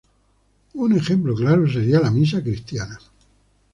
Un 0.85 0.93
ejemplo 0.97 1.35
claro 1.35 1.69
sería 1.71 1.99
la 1.99 2.09
Misa 2.09 2.41
cristiana. 2.41 2.97